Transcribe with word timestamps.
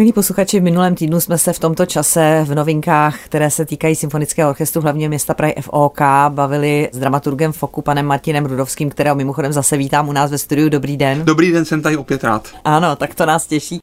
Milí 0.00 0.12
posluchači, 0.12 0.60
v 0.60 0.62
minulém 0.62 0.94
týdnu 0.94 1.20
jsme 1.20 1.38
se 1.38 1.52
v 1.52 1.58
tomto 1.58 1.86
čase 1.86 2.44
v 2.44 2.54
novinkách, 2.54 3.24
které 3.24 3.50
se 3.50 3.64
týkají 3.64 3.96
Symfonického 3.96 4.50
orchestru 4.50 4.82
hlavně 4.82 5.08
města 5.08 5.34
Prahy 5.34 5.54
FOK, 5.60 6.00
bavili 6.28 6.88
s 6.92 6.98
dramaturgem 6.98 7.52
FOKu 7.52 7.82
panem 7.82 8.06
Martinem 8.06 8.46
Rudovským, 8.46 8.90
kterého 8.90 9.16
mimochodem 9.16 9.52
zase 9.52 9.76
vítám 9.76 10.08
u 10.08 10.12
nás 10.12 10.30
ve 10.30 10.38
studiu. 10.38 10.68
Dobrý 10.68 10.96
den. 10.96 11.24
Dobrý 11.24 11.52
den, 11.52 11.64
jsem 11.64 11.82
tady 11.82 11.96
opět 11.96 12.24
rád. 12.24 12.48
Ano, 12.64 12.96
tak 12.96 13.14
to 13.14 13.26
nás 13.26 13.46
těší. 13.46 13.80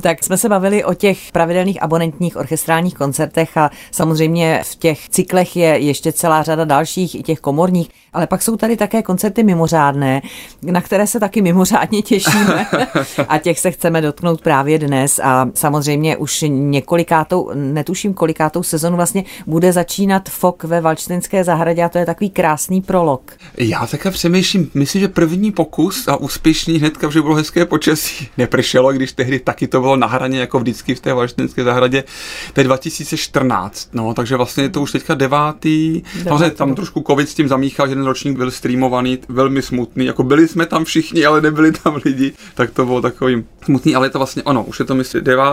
Tak 0.00 0.24
jsme 0.24 0.36
se 0.36 0.48
bavili 0.48 0.84
o 0.84 0.94
těch 0.94 1.32
pravidelných 1.32 1.82
abonentních 1.82 2.36
orchestrálních 2.36 2.94
koncertech 2.94 3.56
a 3.56 3.70
samozřejmě 3.90 4.60
v 4.64 4.76
těch 4.76 5.08
cyklech 5.08 5.56
je 5.56 5.78
ještě 5.78 6.12
celá 6.12 6.42
řada 6.42 6.64
dalších, 6.64 7.14
i 7.14 7.22
těch 7.22 7.40
komorních, 7.40 7.88
ale 8.12 8.26
pak 8.26 8.42
jsou 8.42 8.56
tady 8.56 8.76
také 8.76 9.02
koncerty 9.02 9.42
mimořádné, 9.42 10.22
na 10.62 10.80
které 10.80 11.06
se 11.06 11.20
taky 11.20 11.42
mimořádně 11.42 12.02
těšíme 12.02 12.66
a 13.28 13.38
těch 13.38 13.60
se 13.60 13.70
chceme 13.70 14.00
dotknout 14.00 14.40
právě 14.40 14.78
dnes 14.78 15.20
a 15.22 15.46
samozřejmě 15.58 16.16
už 16.16 16.44
několikátou, 16.48 17.50
netuším 17.54 18.14
kolikátou 18.14 18.62
sezonu 18.62 18.96
vlastně 18.96 19.24
bude 19.46 19.72
začínat 19.72 20.28
FOK 20.28 20.64
ve 20.64 20.80
Valčtinské 20.80 21.44
zahradě 21.44 21.84
a 21.84 21.88
to 21.88 21.98
je 21.98 22.06
takový 22.06 22.30
krásný 22.30 22.82
prolog. 22.82 23.32
Já 23.58 23.86
také 23.86 24.10
přemýšlím, 24.10 24.70
myslím, 24.74 25.00
že 25.00 25.08
první 25.08 25.52
pokus 25.52 26.08
a 26.08 26.16
úspěšný 26.16 26.78
hnedka, 26.78 27.10
že 27.10 27.22
bylo 27.22 27.34
hezké 27.34 27.64
počasí. 27.66 28.28
Nepršelo, 28.38 28.92
když 28.92 29.12
tehdy 29.12 29.38
taky 29.38 29.66
to 29.66 29.80
bylo 29.80 29.96
na 29.96 30.06
hraně, 30.06 30.40
jako 30.40 30.58
vždycky 30.58 30.94
v 30.94 31.00
té 31.00 31.14
Valčtinské 31.14 31.64
zahradě. 31.64 32.04
To 32.52 32.60
je 32.60 32.64
2014, 32.64 33.88
no, 33.92 34.14
takže 34.14 34.36
vlastně 34.36 34.64
je 34.64 34.68
to 34.68 34.82
už 34.82 34.92
teďka 34.92 35.14
devátý. 35.14 36.02
Samozřejmě 36.22 36.50
tam 36.50 36.74
trošku 36.74 37.04
covid 37.06 37.28
s 37.28 37.34
tím 37.34 37.48
zamíchal, 37.48 37.88
že 37.88 37.94
ten 37.94 38.04
ročník 38.04 38.36
byl 38.36 38.50
streamovaný, 38.50 39.18
velmi 39.28 39.62
smutný, 39.62 40.06
jako 40.06 40.22
byli 40.22 40.48
jsme 40.48 40.66
tam 40.66 40.84
všichni, 40.84 41.26
ale 41.26 41.40
nebyli 41.40 41.72
tam 41.72 42.00
lidi, 42.04 42.32
tak 42.54 42.70
to 42.70 42.84
bylo 42.84 43.02
takový 43.02 43.44
smutný, 43.64 43.94
ale 43.94 44.06
je 44.06 44.10
to 44.10 44.18
vlastně 44.18 44.42
ono, 44.42 44.64
už 44.64 44.78
je 44.78 44.84
to 44.84 44.94
myslím 44.94 45.24
devátý 45.24 45.47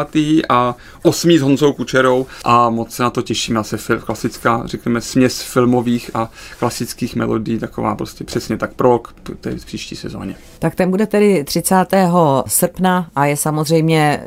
a 0.50 0.76
osmý 1.04 1.38
s 1.38 1.42
Honzou 1.42 1.74
Kučerou 1.74 2.26
a 2.44 2.70
moc 2.70 2.92
se 2.92 3.04
na 3.04 3.10
to 3.10 3.22
těším. 3.22 3.58
Asi 3.58 3.78
fil, 3.78 4.00
klasická, 4.00 4.62
řekněme, 4.66 5.02
směs 5.02 5.42
filmových 5.42 6.12
a 6.14 6.30
klasických 6.60 7.16
melodí, 7.16 7.60
taková 7.60 7.96
prostě 7.96 8.24
přesně 8.24 8.58
tak 8.58 8.74
prolog 8.74 9.16
v 9.58 9.66
příští 9.66 9.96
sezóně. 9.96 10.36
Tak 10.60 10.76
ten 10.76 10.92
bude 10.92 11.08
tedy 11.08 11.44
30. 11.44 11.76
srpna 12.48 13.10
a 13.16 13.26
je 13.26 13.38
samozřejmě 13.38 14.26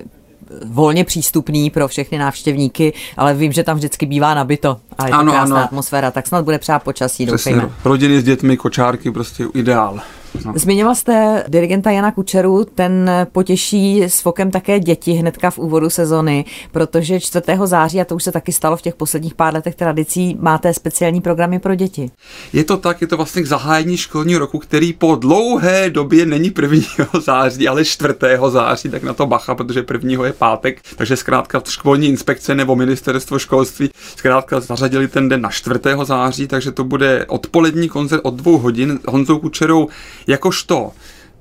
volně 0.64 1.04
přístupný 1.04 1.70
pro 1.70 1.88
všechny 1.88 2.18
návštěvníky, 2.18 2.92
ale 3.16 3.34
vím, 3.34 3.52
že 3.52 3.64
tam 3.64 3.76
vždycky 3.76 4.06
bývá 4.06 4.34
nabito 4.34 4.80
a 4.98 5.06
je 5.06 5.10
to 5.10 5.18
ano, 5.18 5.32
krásná 5.32 5.56
ano. 5.56 5.64
atmosféra, 5.64 6.10
tak 6.10 6.26
snad 6.26 6.44
bude 6.44 6.58
přát 6.58 6.82
počasí, 6.82 7.26
Přesně, 7.26 7.52
doufejme. 7.52 7.74
Rodiny 7.84 8.20
s 8.20 8.24
dětmi, 8.24 8.56
kočárky, 8.56 9.10
prostě 9.10 9.46
ideál. 9.54 10.00
No. 10.44 10.52
Zmiňoval 10.56 10.94
jste 10.94 11.44
dirigenta 11.48 11.90
Jana 11.90 12.12
Kučeru, 12.12 12.64
ten 12.74 13.10
potěší 13.32 14.02
s 14.02 14.20
fokem 14.20 14.50
také 14.50 14.80
děti 14.80 15.12
hnedka 15.12 15.50
v 15.50 15.58
úvodu 15.58 15.90
sezony, 15.90 16.44
protože 16.72 17.20
4. 17.20 17.44
září, 17.64 18.00
a 18.00 18.04
to 18.04 18.14
už 18.14 18.24
se 18.24 18.32
taky 18.32 18.52
stalo 18.52 18.76
v 18.76 18.82
těch 18.82 18.94
posledních 18.94 19.34
pár 19.34 19.54
letech 19.54 19.74
tradicí, 19.74 20.36
máte 20.40 20.74
speciální 20.74 21.20
programy 21.20 21.58
pro 21.58 21.74
děti. 21.74 22.10
Je 22.52 22.64
to 22.64 22.76
tak, 22.76 23.00
je 23.00 23.06
to 23.06 23.16
vlastně 23.16 23.42
k 23.42 23.46
zahájení 23.46 23.96
školního 23.96 24.38
roku, 24.38 24.58
který 24.58 24.92
po 24.92 25.14
dlouhé 25.14 25.90
době 25.90 26.26
není 26.26 26.52
1. 26.62 26.78
září, 27.24 27.68
ale 27.68 27.84
4. 27.84 28.14
září, 28.48 28.88
tak 28.88 29.02
na 29.02 29.14
to 29.14 29.26
bacha, 29.26 29.54
protože 29.54 29.84
1. 29.92 30.26
je 30.26 30.32
pátek, 30.32 30.80
takže 30.96 31.16
zkrátka 31.16 31.62
školní 31.68 32.08
inspekce 32.08 32.54
nebo 32.54 32.76
ministerstvo 32.76 33.38
školství 33.38 33.90
zkrátka 34.16 34.60
zařadili 34.60 35.08
ten 35.08 35.28
den 35.28 35.40
na 35.40 35.50
4. 35.50 35.80
září, 36.02 36.46
takže 36.46 36.72
to 36.72 36.84
bude 36.84 37.26
odpolední 37.26 37.88
koncert 37.88 38.20
od 38.24 38.34
dvou 38.34 38.58
hodin 38.58 38.98
Honzou 39.08 39.38
Kučerou 39.38 39.88
jakožto 40.28 40.92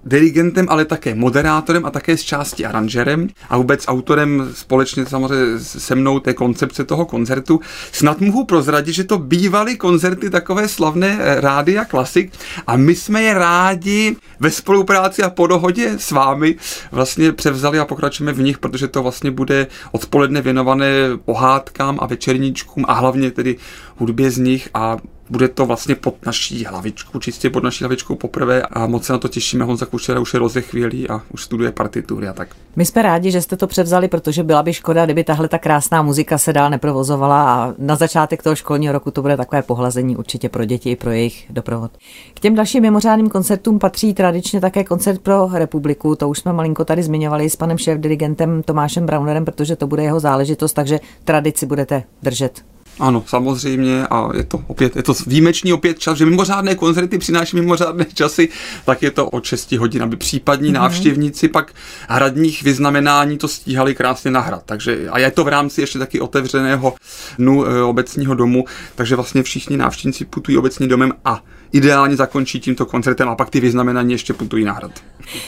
dirigentem, 0.07 0.65
ale 0.69 0.85
také 0.85 1.15
moderátorem 1.15 1.85
a 1.85 1.91
také 1.91 2.17
z 2.17 2.21
části 2.21 2.65
aranžerem 2.65 3.27
a 3.49 3.57
vůbec 3.57 3.83
autorem 3.87 4.49
společně 4.53 5.05
samozřejmě 5.05 5.59
se 5.59 5.95
mnou 5.95 6.19
té 6.19 6.33
koncepce 6.33 6.83
toho 6.83 7.05
koncertu. 7.05 7.59
Snad 7.91 8.21
mohu 8.21 8.45
prozradit, 8.45 8.95
že 8.95 9.03
to 9.03 9.17
bývaly 9.17 9.77
koncerty 9.77 10.29
takové 10.29 10.67
slavné 10.67 11.17
eh, 11.19 11.41
rády 11.41 11.77
a 11.77 11.85
klasik 11.85 12.31
a 12.67 12.77
my 12.77 12.95
jsme 12.95 13.21
je 13.21 13.33
rádi 13.33 14.15
ve 14.39 14.51
spolupráci 14.51 15.23
a 15.23 15.29
po 15.29 15.47
dohodě 15.47 15.93
s 15.97 16.11
vámi 16.11 16.55
vlastně 16.91 17.31
převzali 17.31 17.79
a 17.79 17.85
pokračujeme 17.85 18.33
v 18.33 18.41
nich, 18.41 18.57
protože 18.57 18.87
to 18.87 19.03
vlastně 19.03 19.31
bude 19.31 19.67
odpoledne 19.91 20.41
věnované 20.41 20.87
pohádkám 21.25 21.97
a 22.01 22.05
večerníčkům 22.05 22.85
a 22.87 22.93
hlavně 22.93 23.31
tedy 23.31 23.55
hudbě 23.97 24.31
z 24.31 24.37
nich 24.37 24.69
a 24.73 24.97
bude 25.29 25.47
to 25.47 25.65
vlastně 25.65 25.95
pod 25.95 26.25
naší 26.25 26.65
hlavičku, 26.65 27.19
čistě 27.19 27.49
pod 27.49 27.63
naší 27.63 27.83
hlavičkou 27.83 28.15
poprvé 28.15 28.61
a 28.61 28.87
moc 28.87 29.05
se 29.05 29.13
na 29.13 29.19
to 29.19 29.27
těšíme. 29.27 29.65
Honza 29.65 29.85
Kučera 29.85 30.19
už 30.19 30.33
je 30.33 30.39
rozechvělý 30.39 31.09
a 31.09 31.21
už 31.31 31.43
studuje 31.43 31.71
partitury 31.71 32.27
a 32.27 32.33
tak. 32.33 32.47
My 32.75 32.85
jsme 32.85 33.01
rádi, 33.01 33.31
že 33.31 33.41
jste 33.41 33.57
to 33.57 33.67
převzali, 33.67 34.07
protože 34.07 34.43
byla 34.43 34.63
by 34.63 34.73
škoda, 34.73 35.05
kdyby 35.05 35.23
tahle 35.23 35.47
ta 35.47 35.57
krásná 35.57 36.01
muzika 36.01 36.37
se 36.37 36.53
dál 36.53 36.69
neprovozovala 36.69 37.53
a 37.53 37.73
na 37.77 37.95
začátek 37.95 38.43
toho 38.43 38.55
školního 38.55 38.93
roku 38.93 39.11
to 39.11 39.21
bude 39.21 39.37
takové 39.37 39.61
pohlazení 39.61 40.17
určitě 40.17 40.49
pro 40.49 40.65
děti 40.65 40.91
i 40.91 40.95
pro 40.95 41.11
jejich 41.11 41.45
doprovod. 41.49 41.91
K 42.33 42.39
těm 42.39 42.55
dalším 42.55 42.81
mimořádným 42.81 43.29
koncertům 43.29 43.79
patří 43.79 44.13
tradičně 44.13 44.61
také 44.61 44.83
koncert 44.83 45.21
pro 45.21 45.49
republiku. 45.53 46.15
To 46.15 46.29
už 46.29 46.39
jsme 46.39 46.53
malinko 46.53 46.85
tady 46.85 47.03
zmiňovali 47.03 47.49
s 47.49 47.55
panem 47.55 47.77
šéf-dirigentem 47.77 48.63
Tomášem 48.63 49.05
Braunerem, 49.05 49.45
protože 49.45 49.75
to 49.75 49.87
bude 49.87 50.03
jeho 50.03 50.19
záležitost, 50.19 50.73
takže 50.73 50.99
tradici 51.23 51.65
budete 51.65 52.03
držet. 52.23 52.61
Ano, 52.99 53.23
samozřejmě 53.27 54.07
a 54.07 54.29
je 54.37 54.43
to 54.43 54.63
opět, 54.67 54.95
je 54.95 55.03
to 55.03 55.13
výjimečný 55.27 55.73
opět 55.73 55.99
čas, 55.99 56.17
že 56.17 56.25
mimořádné 56.25 56.75
koncerty 56.75 57.17
přináší 57.17 57.55
mimořádné 57.55 58.05
časy, 58.13 58.49
tak 58.85 59.03
je 59.03 59.11
to 59.11 59.29
od 59.29 59.45
6 59.45 59.71
hodin, 59.71 60.03
aby 60.03 60.15
případní 60.15 60.69
mm-hmm. 60.69 60.73
návštěvníci 60.73 61.47
pak 61.47 61.73
hradních 62.09 62.63
vyznamenání 62.63 63.37
to 63.37 63.47
stíhali 63.47 63.95
krásně 63.95 64.31
nahrad. 64.31 64.63
Takže, 64.65 65.09
a 65.09 65.19
je 65.19 65.31
to 65.31 65.43
v 65.43 65.47
rámci 65.47 65.81
ještě 65.81 65.99
taky 65.99 66.19
otevřeného 66.19 66.93
dnu 67.37 67.65
e, 67.65 67.83
obecního 67.83 68.35
domu, 68.35 68.65
takže 68.95 69.15
vlastně 69.15 69.43
všichni 69.43 69.77
návštěvníci 69.77 70.25
putují 70.25 70.57
obecním 70.57 70.89
domem 70.89 71.13
a 71.25 71.43
ideálně 71.71 72.15
zakončí 72.15 72.59
tímto 72.59 72.85
koncertem 72.85 73.29
a 73.29 73.35
pak 73.35 73.49
ty 73.49 73.59
vyznamenání 73.59 74.11
ještě 74.11 74.33
putují 74.33 74.65
na 74.65 74.73
hrad. 74.73 74.91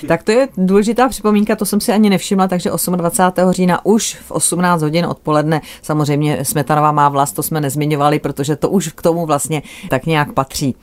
Tak 0.07 0.23
to 0.23 0.31
je 0.31 0.47
důležitá 0.57 1.09
připomínka, 1.09 1.55
to 1.55 1.65
jsem 1.65 1.81
si 1.81 1.91
ani 1.91 2.09
nevšimla, 2.09 2.47
takže 2.47 2.71
28. 2.95 3.51
října 3.51 3.85
už 3.85 4.15
v 4.15 4.31
18 4.31 4.81
hodin 4.81 5.05
odpoledne, 5.05 5.61
samozřejmě 5.81 6.45
Smetanová 6.45 6.91
má 6.91 7.09
vlast, 7.09 7.35
to 7.35 7.43
jsme 7.43 7.61
nezmiňovali, 7.61 8.19
protože 8.19 8.55
to 8.55 8.69
už 8.69 8.87
k 8.87 9.01
tomu 9.01 9.25
vlastně 9.25 9.61
tak 9.89 10.05
nějak 10.05 10.33
patří. 10.33 10.75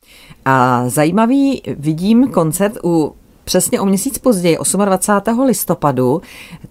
A 0.45 0.89
zajímavý 0.89 1.63
vidím 1.67 2.31
koncert 2.31 2.77
u 2.85 3.15
přesně 3.47 3.81
o 3.81 3.87
měsíc 3.87 4.19
později, 4.19 4.59
28. 4.85 5.41
listopadu, 5.41 6.23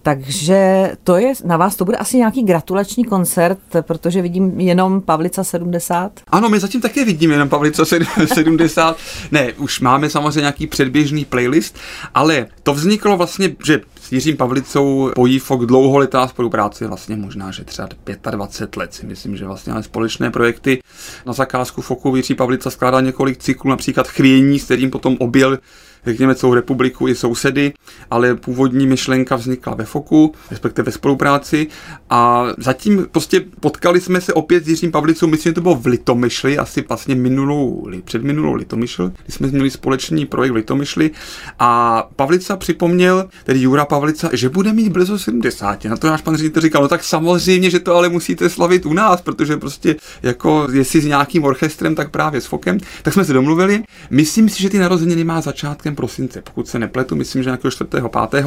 takže 0.01 0.91
to 1.03 1.15
je 1.15 1.33
na 1.45 1.57
vás, 1.57 1.75
to 1.75 1.85
bude 1.85 1.97
asi 1.97 2.17
nějaký 2.17 2.43
gratulační 2.43 3.03
koncert, 3.03 3.59
protože 3.81 4.21
vidím 4.21 4.59
jenom 4.59 5.01
Pavlica 5.01 5.43
70. 5.43 6.11
Ano, 6.27 6.49
my 6.49 6.59
zatím 6.59 6.81
také 6.81 7.05
vidíme 7.05 7.33
jenom 7.33 7.49
Pavlica 7.49 7.85
70. 7.85 8.97
ne, 9.31 9.53
už 9.53 9.79
máme 9.79 10.09
samozřejmě 10.09 10.39
nějaký 10.39 10.67
předběžný 10.67 11.25
playlist, 11.25 11.77
ale 12.13 12.47
to 12.63 12.73
vzniklo 12.73 13.17
vlastně, 13.17 13.55
že 13.65 13.81
s 14.01 14.11
Jiřím 14.11 14.37
Pavlicou 14.37 15.11
pojí 15.15 15.39
FOK 15.39 15.65
dlouholetá 15.65 16.27
spolupráce, 16.27 16.87
vlastně 16.87 17.15
možná, 17.15 17.51
že 17.51 17.63
třeba 17.63 17.87
25 18.31 18.77
let 18.77 18.93
si 18.93 19.05
myslím, 19.05 19.37
že 19.37 19.45
vlastně 19.45 19.73
máme 19.73 19.83
společné 19.83 20.31
projekty. 20.31 20.81
Na 21.25 21.33
zakázku 21.33 21.81
FOKu 21.81 22.15
Jiří 22.15 22.35
Pavlica 22.35 22.69
skládá 22.69 23.01
několik 23.01 23.37
cyklů, 23.37 23.69
například 23.69 24.07
Chvění, 24.07 24.59
s 24.59 24.65
kterým 24.65 24.91
potom 24.91 25.17
objel 25.19 25.57
řekněme, 26.05 26.35
celou 26.35 26.53
republiku 26.53 27.07
i 27.07 27.15
sousedy, 27.15 27.73
ale 28.11 28.35
původní 28.35 28.87
myšlenka 28.87 29.35
vznikla 29.35 29.75
ve 29.75 29.85
FOKu, 29.85 30.33
respektive 30.51 30.85
ve 30.85 30.91
spolupráci 30.91 31.67
a 32.09 32.45
zatím 32.57 33.07
prostě 33.11 33.45
potkali 33.59 34.01
jsme 34.01 34.21
se 34.21 34.33
opět 34.33 34.65
s 34.65 34.67
Jiřím 34.67 34.91
Pavlicou, 34.91 35.27
myslím, 35.27 35.49
že 35.49 35.53
to 35.53 35.61
bylo 35.61 35.75
v 35.75 35.85
Litomyšli, 35.85 36.57
asi 36.57 36.85
vlastně 36.89 37.15
minulou, 37.15 37.87
před 38.03 38.23
minulou 38.23 38.53
Litomyšl, 38.53 39.11
kdy 39.23 39.33
jsme 39.33 39.47
měli 39.47 39.69
společný 39.69 40.25
projekt 40.25 40.51
v 40.51 40.55
Litomyšli 40.55 41.11
a 41.59 42.03
Pavlica 42.15 42.55
připomněl, 42.57 43.29
tedy 43.43 43.59
Jura 43.59 43.85
Pavlica, 43.85 44.29
že 44.33 44.49
bude 44.49 44.73
mít 44.73 44.89
brzo 44.89 45.19
70. 45.19 45.85
Na 45.85 45.97
to 45.97 46.07
náš 46.07 46.21
pan 46.21 46.35
ředitel 46.35 46.61
říkal, 46.61 46.81
no 46.81 46.87
tak 46.87 47.03
samozřejmě, 47.03 47.69
že 47.69 47.79
to 47.79 47.95
ale 47.95 48.09
musíte 48.09 48.49
slavit 48.49 48.85
u 48.85 48.93
nás, 48.93 49.21
protože 49.21 49.57
prostě 49.57 49.95
jako 50.23 50.67
jestli 50.73 51.01
s 51.01 51.05
nějakým 51.05 51.43
orchestrem, 51.43 51.95
tak 51.95 52.11
právě 52.11 52.41
s 52.41 52.45
Fokem, 52.45 52.77
tak 53.03 53.13
jsme 53.13 53.25
se 53.25 53.33
domluvili. 53.33 53.83
Myslím 54.09 54.49
si, 54.49 54.61
že 54.61 54.69
ty 54.69 54.79
narozeniny 54.79 55.23
má 55.23 55.41
začátkem 55.41 55.94
prosince, 55.95 56.41
pokud 56.41 56.67
se 56.67 56.79
nepletu, 56.79 57.15
myslím, 57.15 57.43
že 57.43 57.49
nějakého 57.49 57.71
4. 57.71 57.89
5. 58.29 58.45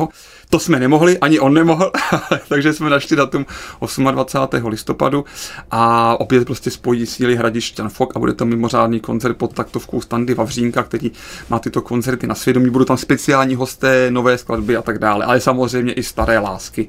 To 0.51 0.59
jsme 0.59 0.81
nemohli, 0.81 1.19
ani 1.19 1.41
on 1.41 1.55
nemohl, 1.55 1.93
takže 2.49 2.73
jsme 2.73 2.91
našli 2.91 3.17
datum 3.17 3.47
28. 4.13 4.67
listopadu 4.67 5.25
a 5.71 6.17
opět 6.21 6.45
prostě 6.45 6.71
spojí 6.71 7.07
síly 7.07 7.37
Hradišťan 7.37 7.89
Fok 7.89 8.17
a 8.17 8.19
bude 8.19 8.33
to 8.33 8.45
mimořádný 8.45 9.01
koncert 9.01 9.37
pod 9.37 9.55
taktovkou 9.55 10.01
Standy 10.01 10.35
Vavřínka, 10.35 10.83
který 10.83 11.13
má 11.51 11.59
tyto 11.59 11.83
koncerty 11.83 12.27
na 12.27 12.35
svědomí. 12.35 12.71
Budou 12.71 12.85
tam 12.85 12.97
speciální 12.97 13.55
hosté, 13.55 14.11
nové 14.11 14.39
skladby 14.39 14.77
a 14.77 14.83
tak 14.83 14.99
dále, 14.99 15.25
ale 15.25 15.41
samozřejmě 15.41 15.93
i 15.93 16.03
staré 16.03 16.39
lásky 16.39 16.89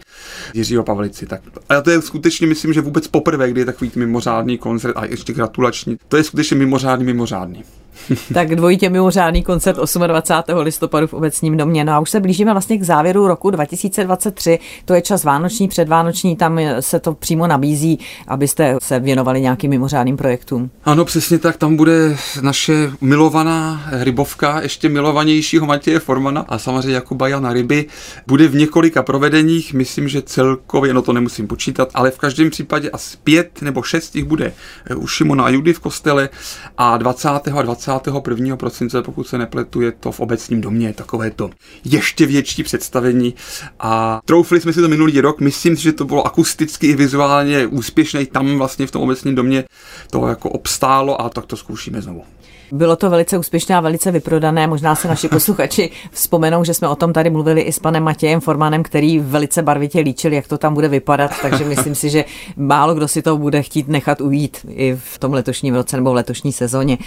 Jiřího 0.53 0.83
Pavlici. 0.83 1.25
Tak. 1.25 1.41
A 1.69 1.81
to 1.81 1.89
je 1.89 2.01
skutečně, 2.01 2.47
myslím, 2.47 2.73
že 2.73 2.81
vůbec 2.81 3.07
poprvé, 3.07 3.51
kdy 3.51 3.61
je 3.61 3.65
takový 3.65 3.91
mimořádný 3.95 4.57
koncert 4.57 4.97
a 4.97 5.05
ještě 5.05 5.33
gratulační. 5.33 5.97
To 6.07 6.17
je 6.17 6.23
skutečně 6.23 6.57
mimořádný, 6.57 7.05
mimořádný. 7.05 7.63
tak 8.33 8.55
dvojitě 8.55 8.89
mimořádný 8.89 9.43
koncert 9.43 9.77
28. 10.07 10.57
listopadu 10.57 11.07
v 11.07 11.13
obecním 11.13 11.57
domě. 11.57 11.83
No 11.83 11.93
a 11.93 11.99
už 11.99 12.09
se 12.09 12.19
blížíme 12.19 12.51
vlastně 12.51 12.77
k 12.77 12.83
závěru 12.83 13.27
roku 13.27 13.49
2023. 13.49 14.59
To 14.85 14.93
je 14.93 15.01
čas 15.01 15.23
vánoční, 15.23 15.67
předvánoční, 15.67 16.35
tam 16.35 16.59
se 16.79 16.99
to 16.99 17.13
přímo 17.13 17.47
nabízí, 17.47 17.99
abyste 18.27 18.75
se 18.81 18.99
věnovali 18.99 19.41
nějakým 19.41 19.69
mimořádným 19.69 20.17
projektům. 20.17 20.69
Ano, 20.85 21.05
přesně 21.05 21.39
tak, 21.39 21.57
tam 21.57 21.75
bude 21.75 22.17
naše 22.41 22.91
milovaná 23.01 23.83
rybovka, 23.91 24.61
ještě 24.61 24.89
milovanějšího 24.89 25.65
Matěje 25.65 25.99
Formana 25.99 26.45
a 26.47 26.57
samozřejmě 26.57 26.95
Jakuba 26.95 27.27
Jana 27.27 27.53
Ryby. 27.53 27.85
Bude 28.27 28.47
v 28.47 28.55
několika 28.55 29.03
provedeních, 29.03 29.73
myslím, 29.73 30.07
že 30.07 30.21
celkově, 30.21 30.93
no 30.93 31.01
to 31.01 31.13
nemusím 31.13 31.47
počítat, 31.47 31.89
ale 31.93 32.11
v 32.11 32.17
každém 32.17 32.49
případě 32.49 32.89
asi 32.89 33.17
pět 33.23 33.61
nebo 33.61 33.81
šest 33.81 34.15
jich 34.15 34.25
bude 34.25 34.53
u 34.95 35.07
Šimona 35.07 35.43
a 35.43 35.49
Judy 35.49 35.73
v 35.73 35.79
kostele 35.79 36.29
a 36.77 36.97
20. 36.97 37.29
a 37.29 37.61
21. 37.89 38.57
prosince, 38.57 39.01
pokud 39.01 39.27
se 39.27 39.37
nepletu, 39.37 39.81
je 39.81 39.91
to 39.91 40.11
v 40.11 40.19
obecním 40.19 40.61
domě, 40.61 40.93
takové 40.93 41.31
to 41.31 41.49
ještě 41.85 42.25
větší 42.25 42.63
představení 42.63 43.35
a 43.79 44.21
troufli 44.25 44.61
jsme 44.61 44.73
si 44.73 44.81
to 44.81 44.87
minulý 44.87 45.21
rok, 45.21 45.41
myslím 45.41 45.77
si, 45.77 45.83
že 45.83 45.93
to 45.93 46.05
bylo 46.05 46.27
akusticky 46.27 46.87
i 46.87 46.95
vizuálně 46.95 47.67
úspěšné, 47.67 48.25
tam 48.25 48.57
vlastně 48.57 48.87
v 48.87 48.91
tom 48.91 49.01
obecním 49.01 49.35
domě 49.35 49.63
to 50.11 50.27
jako 50.27 50.49
obstálo 50.49 51.21
a 51.21 51.29
tak 51.29 51.45
to 51.45 51.57
zkoušíme 51.57 52.01
znovu. 52.01 52.23
Bylo 52.71 52.95
to 52.95 53.09
velice 53.09 53.37
úspěšné 53.37 53.75
a 53.75 53.79
velice 53.79 54.11
vyprodané. 54.11 54.67
Možná 54.67 54.95
se 54.95 55.07
naši 55.07 55.27
posluchači 55.27 55.91
vzpomenou, 56.11 56.63
že 56.63 56.73
jsme 56.73 56.87
o 56.87 56.95
tom 56.95 57.13
tady 57.13 57.29
mluvili 57.29 57.61
i 57.61 57.71
s 57.71 57.79
panem 57.79 58.03
Matějem 58.03 58.41
Formanem, 58.41 58.83
který 58.83 59.19
velice 59.19 59.61
barvitě 59.61 59.99
líčil, 59.99 60.33
jak 60.33 60.47
to 60.47 60.57
tam 60.57 60.73
bude 60.73 60.87
vypadat, 60.87 61.31
takže 61.41 61.65
myslím 61.65 61.95
si, 61.95 62.09
že 62.09 62.25
málo 62.57 62.95
kdo 62.95 63.07
si 63.07 63.21
to 63.21 63.37
bude 63.37 63.61
chtít 63.61 63.87
nechat 63.87 64.21
ujít 64.21 64.65
i 64.69 64.95
v 64.99 65.19
tom 65.19 65.33
letošním 65.33 65.75
roce 65.75 65.95
nebo 65.97 66.11
v 66.11 66.15
letošní 66.15 66.51
sezóně. 66.51 66.97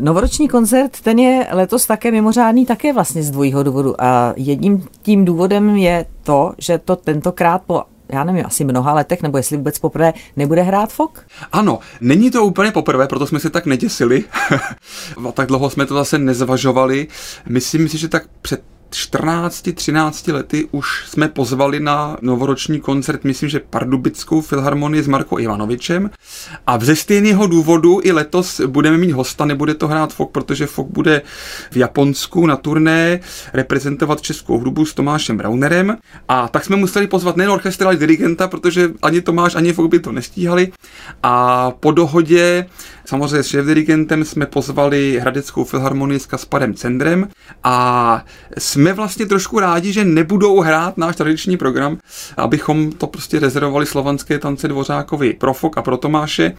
Novoroční 0.00 0.48
koncert, 0.48 1.00
ten 1.00 1.18
je 1.18 1.46
letos 1.52 1.86
také 1.86 2.10
mimořádný, 2.10 2.66
také 2.66 2.92
vlastně 2.92 3.22
z 3.22 3.30
dvojího 3.30 3.62
důvodu. 3.62 3.94
A 3.98 4.32
jedním 4.36 4.86
tím 5.02 5.24
důvodem 5.24 5.76
je 5.76 6.06
to, 6.22 6.52
že 6.58 6.78
to 6.78 6.96
tentokrát 6.96 7.62
po 7.66 7.82
já 8.08 8.24
nevím, 8.24 8.46
asi 8.46 8.64
mnoha 8.64 8.92
letech, 8.92 9.22
nebo 9.22 9.36
jestli 9.36 9.56
vůbec 9.56 9.78
poprvé 9.78 10.12
nebude 10.36 10.62
hrát 10.62 10.92
Fok? 10.92 11.26
Ano, 11.52 11.78
není 12.00 12.30
to 12.30 12.44
úplně 12.44 12.72
poprvé, 12.72 13.06
proto 13.06 13.26
jsme 13.26 13.40
se 13.40 13.50
tak 13.50 13.66
neděsili. 13.66 14.24
tak 15.32 15.48
dlouho 15.48 15.70
jsme 15.70 15.86
to 15.86 15.94
zase 15.94 16.18
nezvažovali. 16.18 17.08
Myslím 17.46 17.88
si, 17.88 17.98
že 17.98 18.08
tak 18.08 18.26
před 18.42 18.62
14-13 18.90 20.32
lety 20.32 20.68
už 20.70 21.04
jsme 21.08 21.28
pozvali 21.28 21.80
na 21.80 22.16
novoroční 22.22 22.80
koncert, 22.80 23.24
myslím, 23.24 23.48
že 23.48 23.60
Pardubickou 23.60 24.40
filharmonii 24.40 25.02
s 25.02 25.08
Marko 25.08 25.38
Ivanovičem. 25.38 26.10
A 26.66 26.78
ze 26.78 26.96
stejného 26.96 27.46
důvodu 27.46 28.00
i 28.02 28.12
letos 28.12 28.60
budeme 28.66 28.98
mít 28.98 29.12
hosta, 29.12 29.44
nebude 29.44 29.74
to 29.74 29.88
hrát 29.88 30.12
Fok, 30.12 30.30
protože 30.30 30.66
Fok 30.66 30.88
bude 30.88 31.22
v 31.70 31.76
Japonsku 31.76 32.46
na 32.46 32.56
turné 32.56 33.20
reprezentovat 33.52 34.20
českou 34.20 34.58
hudbu 34.58 34.86
s 34.86 34.94
Tomášem 34.94 35.36
Braunerem. 35.36 35.96
A 36.28 36.48
tak 36.48 36.64
jsme 36.64 36.76
museli 36.76 37.06
pozvat 37.06 37.36
nejen 37.36 37.50
orchestra, 37.50 37.86
ale 37.86 37.96
dirigenta, 37.96 38.48
protože 38.48 38.90
ani 39.02 39.20
Tomáš, 39.20 39.54
ani 39.54 39.72
Fok 39.72 39.90
by 39.90 39.98
to 39.98 40.12
nestíhali. 40.12 40.72
A 41.22 41.70
po 41.70 41.92
dohodě 41.92 42.66
Samozřejmě 43.06 43.42
s 43.42 43.46
šéf-dirigentem 43.46 44.24
jsme 44.24 44.46
pozvali 44.46 45.18
Hradeckou 45.20 45.64
filharmonii 45.64 46.20
s 46.20 46.26
Kasparem 46.26 46.74
Cendrem 46.74 47.28
a 47.64 48.24
jsme 48.76 48.92
vlastně 48.92 49.26
trošku 49.26 49.60
rádi, 49.60 49.92
že 49.92 50.04
nebudou 50.04 50.60
hrát 50.60 50.98
náš 50.98 51.16
tradiční 51.16 51.56
program, 51.56 51.98
abychom 52.36 52.92
to 52.92 53.06
prostě 53.06 53.38
rezervovali 53.38 53.86
slovanské 53.86 54.38
tance 54.38 54.68
Dvořákovi 54.68 55.32
pro 55.32 55.54
Fok 55.54 55.78
a 55.78 55.82
pro 55.82 55.96
Tomáše 55.96 56.54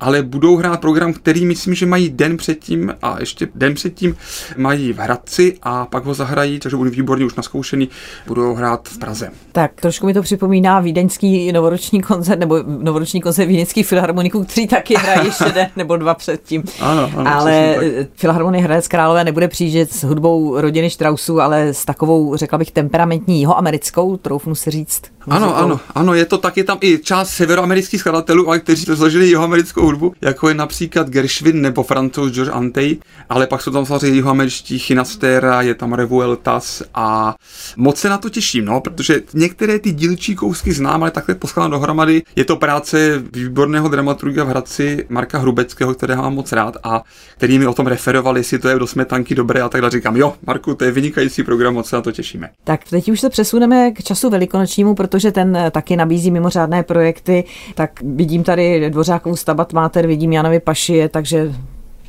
ale 0.00 0.22
budou 0.22 0.56
hrát 0.56 0.80
program, 0.80 1.12
který 1.12 1.46
myslím, 1.46 1.74
že 1.74 1.86
mají 1.86 2.10
den 2.10 2.36
předtím 2.36 2.94
a 3.02 3.16
ještě 3.20 3.48
den 3.54 3.74
předtím 3.74 4.16
mají 4.56 4.92
v 4.92 4.98
Hradci 4.98 5.58
a 5.62 5.86
pak 5.86 6.04
ho 6.04 6.14
zahrají, 6.14 6.58
takže 6.58 6.76
budou 6.76 6.90
výborně 6.90 7.24
už 7.24 7.34
naskoušený, 7.34 7.88
budou 8.26 8.54
hrát 8.54 8.88
v 8.88 8.98
Praze. 8.98 9.30
Tak 9.52 9.72
trošku 9.80 10.06
mi 10.06 10.14
to 10.14 10.22
připomíná 10.22 10.80
vídeňský 10.80 11.52
novoroční 11.52 12.02
koncert 12.02 12.38
nebo 12.38 12.62
novoroční 12.66 13.20
koncert 13.20 13.46
vídeňský 13.46 13.82
filharmoniků, 13.82 14.44
který 14.44 14.66
taky 14.66 14.94
hrají 14.94 15.26
ještě 15.26 15.44
den 15.44 15.66
nebo 15.76 15.96
dva 15.96 16.14
předtím. 16.14 16.62
Ano, 16.80 17.10
ano, 17.16 17.30
ale 17.30 17.76
Filharmonie 18.14 18.64
Hradec 18.64 18.88
Králové 18.88 19.24
nebude 19.24 19.48
přijíždět 19.48 19.92
s 19.92 20.04
hudbou 20.04 20.60
rodiny 20.60 20.90
Straussů, 20.90 21.40
ale 21.40 21.53
s 21.54 21.84
takovou, 21.84 22.36
řekla 22.36 22.58
bych, 22.58 22.70
temperamentní 22.70 23.38
jihoamerickou, 23.40 24.16
troufnu 24.16 24.54
si 24.54 24.70
říct. 24.70 25.02
Muzikou. 25.26 25.44
Ano, 25.44 25.56
ano, 25.56 25.80
ano, 25.94 26.14
je 26.14 26.24
to 26.24 26.38
taky 26.38 26.64
tam 26.64 26.78
i 26.80 26.98
část 26.98 27.30
severoamerických 27.30 28.00
skladatelů, 28.00 28.48
ale 28.48 28.60
kteří 28.60 28.84
složili 28.84 29.26
jihoamerickou 29.26 29.82
hudbu, 29.82 30.14
jako 30.20 30.48
je 30.48 30.54
například 30.54 31.08
Gershwin 31.08 31.60
nebo 31.60 31.82
francouz 31.82 32.32
George 32.32 32.50
Antey, 32.52 32.96
ale 33.28 33.46
pak 33.46 33.62
jsou 33.62 33.70
tam 33.70 33.86
samozřejmě 33.86 34.16
jihoameričtí 34.16 34.78
Chinastera, 34.78 35.62
je 35.62 35.74
tam 35.74 35.92
Revueltas 35.92 36.82
a 36.94 37.34
moc 37.76 37.98
se 37.98 38.08
na 38.08 38.18
to 38.18 38.30
těším, 38.30 38.64
no, 38.64 38.80
protože 38.80 39.22
některé 39.34 39.78
ty 39.78 39.92
dílčí 39.92 40.34
kousky 40.34 40.72
znám, 40.72 41.02
ale 41.02 41.10
takhle 41.10 41.34
poskladám 41.34 41.70
dohromady. 41.70 42.22
Je 42.36 42.44
to 42.44 42.56
práce 42.56 43.22
výborného 43.32 43.88
dramaturga 43.88 44.44
v 44.44 44.48
Hradci 44.48 45.06
Marka 45.08 45.38
Hrubeckého, 45.38 45.94
kterého 45.94 46.22
mám 46.22 46.34
moc 46.34 46.52
rád 46.52 46.76
a 46.84 47.02
který 47.36 47.58
mi 47.58 47.66
o 47.66 47.74
tom 47.74 47.86
referoval, 47.86 48.36
jestli 48.36 48.58
to 48.58 48.68
je 48.68 48.78
do 48.78 48.86
smetanky 48.86 49.34
dobré 49.34 49.62
a 49.62 49.68
takhle 49.68 49.90
říkám, 49.90 50.16
jo, 50.16 50.34
Marku, 50.46 50.74
to 50.74 50.84
je 50.84 50.90
vynikající 50.90 51.42
program, 51.44 51.74
moc 51.74 51.88
se 51.88 51.96
na 51.96 52.02
to 52.02 52.12
těšíme. 52.12 52.50
Tak 52.64 52.80
teď 52.90 53.08
už 53.08 53.20
se 53.20 53.30
přesuneme 53.30 53.90
k 53.90 54.02
času 54.02 54.30
velikonočnímu, 54.30 54.94
protože 54.94 55.32
ten 55.32 55.58
taky 55.70 55.96
nabízí 55.96 56.30
mimořádné 56.30 56.82
projekty, 56.82 57.44
tak 57.74 57.90
vidím 58.02 58.42
tady 58.42 58.90
Dvořákovou 58.90 59.36
stabat 59.36 59.72
Máter, 59.72 60.06
vidím 60.06 60.32
Janovi 60.32 60.60
Pašie, 60.60 61.08
takže 61.08 61.52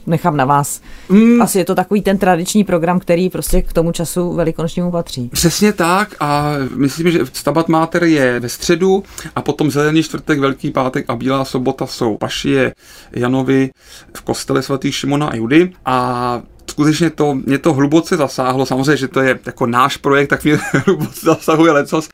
nechám 0.07 0.37
na 0.37 0.45
vás. 0.45 0.81
Mm. 1.09 1.41
Asi 1.41 1.57
je 1.57 1.65
to 1.65 1.75
takový 1.75 2.01
ten 2.01 2.17
tradiční 2.17 2.63
program, 2.63 2.99
který 2.99 3.29
prostě 3.29 3.61
k 3.61 3.73
tomu 3.73 3.91
času 3.91 4.33
velikonočnímu 4.33 4.91
patří. 4.91 5.29
Přesně 5.33 5.73
tak 5.73 6.15
a 6.19 6.53
myslím, 6.75 7.11
že 7.11 7.19
Stabat 7.33 7.69
Mater 7.69 8.03
je 8.03 8.39
ve 8.39 8.49
středu 8.49 9.03
a 9.35 9.41
potom 9.41 9.71
zelený 9.71 10.03
čtvrtek, 10.03 10.39
velký 10.39 10.71
pátek 10.71 11.05
a 11.07 11.15
bílá 11.15 11.45
sobota 11.45 11.87
jsou 11.87 12.17
Pašie 12.17 12.73
Janovi 13.11 13.69
v 14.13 14.21
kostele 14.21 14.61
svatý 14.61 14.91
Šimona 14.91 15.27
a 15.27 15.35
Judy 15.35 15.71
a 15.85 16.41
skutečně 16.75 17.09
to, 17.09 17.35
mě 17.35 17.57
to 17.57 17.73
hluboce 17.73 18.17
zasáhlo. 18.17 18.65
Samozřejmě, 18.65 18.97
že 18.97 19.07
to 19.07 19.21
je 19.21 19.39
jako 19.45 19.65
náš 19.65 19.97
projekt, 19.97 20.27
tak 20.29 20.43
mě 20.43 20.59
hluboce 20.85 21.25
zasahuje 21.25 21.71
lecos, 21.71 22.09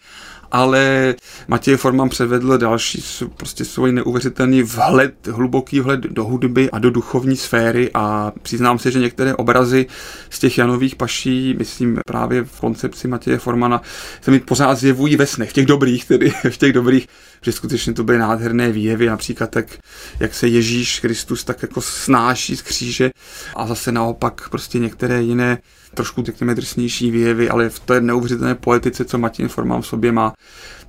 ale 0.52 1.16
Matěj 1.48 1.76
Forman 1.76 2.10
převedl 2.10 2.58
další 2.58 3.04
prostě 3.38 3.66
svůj 3.66 3.92
neuvěřitelný 3.92 4.64
vhled, 4.64 5.28
hluboký 5.28 5.80
vhled 5.80 6.00
do 6.00 6.24
hudby 6.24 6.72
a 6.72 6.80
do 6.80 6.92
duchovní 6.92 7.38
sféry 7.38 7.92
a 7.94 8.32
přiznám 8.42 8.80
se, 8.80 8.92
že 8.92 9.00
některé 9.00 9.36
obrazy 9.36 9.86
z 10.30 10.40
těch 10.40 10.58
Janových 10.58 10.96
paší, 10.96 11.56
myslím 11.58 12.00
právě 12.06 12.44
v 12.44 12.60
koncepci 12.60 13.08
Matěje 13.08 13.38
Formana, 13.38 13.82
se 14.22 14.32
mi 14.32 14.40
pořád 14.40 14.76
zjevují 14.76 15.16
ve 15.16 15.26
snech, 15.26 15.50
v 15.50 15.54
těch 15.54 15.66
dobrých, 15.66 16.06
tedy 16.06 16.34
v 16.50 16.58
těch 16.58 16.74
dobrých, 16.74 17.08
že 17.42 17.52
skutečně 17.52 17.94
to 17.94 18.04
byly 18.04 18.18
nádherné 18.18 18.72
výjevy, 18.72 19.06
například 19.06 19.50
tak, 19.50 19.66
jak 20.20 20.34
se 20.34 20.48
Ježíš 20.48 21.00
Kristus 21.00 21.44
tak 21.44 21.62
jako 21.62 21.82
snáší 21.82 22.58
z 22.58 22.62
kříže 22.62 23.12
a 23.56 23.68
zase 23.68 23.92
naopak 23.92 24.50
prostě 24.50 24.80
některé 24.80 25.22
jiné 25.22 25.58
trošku, 25.94 26.24
řekněme, 26.24 26.56
drsnější 26.56 27.12
výjevy, 27.12 27.50
ale 27.50 27.70
v 27.70 27.80
té 27.80 28.02
neuvěřitelné 28.02 28.56
poetice, 28.56 29.06
co 29.06 29.18
Martin 29.18 29.48
Formán 29.48 29.82
v 29.82 29.88
sobě 29.88 30.12
má, 30.12 30.34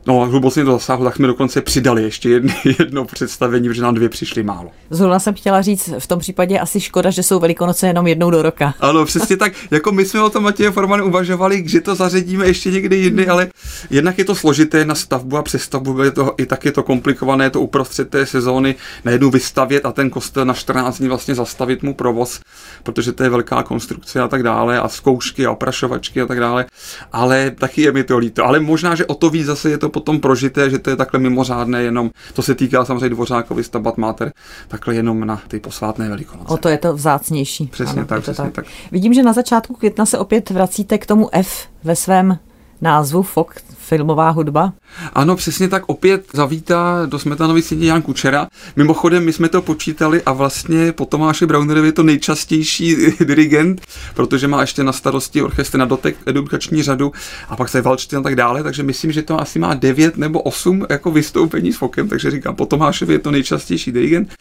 No, 0.06 0.26
hluboce 0.26 0.64
to 0.64 0.73
zasáhlo, 0.73 1.04
tak 1.04 1.16
jsme 1.16 1.26
dokonce 1.26 1.61
přidali 1.61 2.02
ještě 2.02 2.28
jedno, 2.30 2.54
jedno 2.78 3.04
představení, 3.04 3.68
protože 3.68 3.82
nám 3.82 3.94
dvě 3.94 4.09
přišly 4.09 4.42
málo. 4.42 4.71
Zrovna 4.90 5.18
jsem 5.18 5.35
chtěla 5.35 5.62
říct, 5.62 5.90
v 5.99 6.06
tom 6.06 6.18
případě 6.18 6.59
asi 6.59 6.80
škoda, 6.80 7.11
že 7.11 7.23
jsou 7.23 7.40
Velikonoce 7.40 7.87
jenom 7.87 8.06
jednou 8.06 8.30
do 8.30 8.42
roka. 8.42 8.75
Ano, 8.80 9.04
přesně 9.04 9.37
tak. 9.37 9.52
Jako 9.71 9.92
my 9.92 10.04
jsme 10.04 10.23
o 10.23 10.30
tom 10.30 10.42
Matěje 10.42 10.71
Forman 10.71 11.02
uvažovali, 11.02 11.68
že 11.68 11.80
to 11.80 11.94
zařadíme 11.94 12.47
ještě 12.47 12.71
někdy 12.71 12.97
jindy, 12.97 13.28
ale 13.28 13.49
jednak 13.90 14.18
je 14.18 14.25
to 14.25 14.35
složité 14.35 14.85
na 14.85 14.94
stavbu 14.94 15.37
a 15.37 15.42
přestavbu, 15.42 16.02
je 16.02 16.11
to, 16.11 16.35
i 16.38 16.47
tak 16.47 16.64
je 16.64 16.73
to 16.73 16.82
komplikované, 16.82 17.50
to 17.50 17.61
uprostřed 17.61 18.11
té 18.11 18.26
sezóny 18.26 18.75
najednou 19.04 19.30
vystavět 19.30 19.87
a 19.87 19.92
ten 19.92 20.11
kostel 20.11 20.44
na 20.44 20.54
14 20.54 20.99
dní 20.99 21.09
vlastně 21.09 21.35
zastavit 21.35 21.82
mu 21.82 21.94
provoz, 21.94 22.40
protože 22.82 23.12
to 23.12 23.23
je 23.23 23.30
velká 23.30 23.62
konstrukce 23.62 24.21
a 24.21 24.28
tak 24.28 24.42
dále 24.42 24.80
a 24.80 24.88
zkoušky 24.88 25.47
a 25.47 25.50
oprašovačky 25.50 26.21
a 26.21 26.26
tak 26.26 26.40
dále. 26.40 26.66
Ale 27.12 27.50
taky 27.50 27.82
je 27.82 27.92
mi 27.92 28.04
to 28.04 28.18
líto. 28.18 28.44
Ale 28.44 28.61
možná, 28.61 28.94
že 28.94 29.06
o 29.06 29.14
to 29.14 29.30
víc 29.30 29.47
zase 29.47 29.71
je 29.71 29.78
to 29.78 29.91
potom 29.92 30.20
prožité, 30.20 30.70
že 30.70 30.78
to 30.78 30.90
je 30.90 30.96
takhle 30.96 31.20
mimořádné, 31.20 31.82
jenom 31.82 32.11
to 32.34 32.42
se 32.42 32.54
týká 32.54 32.84
samozřejmě 32.84 33.08
Dvořákovi 33.08 33.64
Stabat 33.64 33.99
Mater, 33.99 34.32
takhle 34.68 34.94
jenom 34.94 35.26
na 35.26 35.42
ty 35.49 35.61
posvátné 35.61 36.08
velikonoce. 36.08 36.52
O 36.52 36.56
to 36.56 36.68
je 36.68 36.78
to 36.78 36.94
vzácnější. 36.94 37.66
Přesně 37.66 38.00
ano, 38.00 38.06
tak, 38.06 38.22
přesně 38.22 38.44
tak. 38.44 38.52
tak. 38.52 38.64
Vidím, 38.92 39.14
že 39.14 39.22
na 39.22 39.32
začátku 39.32 39.75
května 39.75 40.06
se 40.06 40.18
opět 40.18 40.50
vracíte 40.50 40.99
k 40.99 41.06
tomu 41.06 41.28
F 41.32 41.66
ve 41.84 41.96
svém 41.96 42.38
názvu 42.80 43.22
FOK, 43.22 43.54
filmová 43.83 44.31
hudba? 44.31 44.73
Ano, 45.12 45.37
přesně 45.37 45.69
tak 45.69 45.83
opět 45.87 46.25
zavítá 46.35 47.07
do 47.07 47.19
Smetanovy 47.19 47.62
síně 47.62 47.89
Jan 47.89 48.03
Kučera. 48.03 48.49
Mimochodem, 48.77 49.25
my 49.25 49.33
jsme 49.33 49.49
to 49.49 49.62
počítali 49.62 50.23
a 50.23 50.33
vlastně 50.33 50.93
po 50.93 51.05
Tomáši 51.05 51.47
Braunerovi 51.47 51.89
je 51.89 51.93
to 51.93 52.03
nejčastější 52.03 52.97
dirigent, 53.21 53.81
protože 54.15 54.49
má 54.49 54.61
ještě 54.61 54.85
na 54.85 54.93
starosti 54.93 55.43
orchestr 55.43 55.79
na 55.79 55.85
dotek 55.85 56.17
edukační 56.27 56.83
řadu 56.83 57.12
a 57.49 57.57
pak 57.57 57.69
se 57.69 57.83
Valčty 57.83 58.17
a 58.17 58.21
tak 58.21 58.37
dále, 58.37 58.62
takže 58.62 58.83
myslím, 58.83 59.12
že 59.12 59.23
to 59.23 59.41
asi 59.41 59.59
má 59.59 59.75
9 59.75 60.17
nebo 60.17 60.41
8 60.41 60.87
jako 60.91 61.11
vystoupení 61.11 61.73
s 61.73 61.77
Fokem, 61.77 62.09
takže 62.09 62.31
říkám, 62.31 62.57
po 62.57 62.67
Tomášovi 62.67 63.15
je 63.15 63.19
to 63.19 63.31
nejčastější 63.31 63.93
dirigent. 63.93 64.35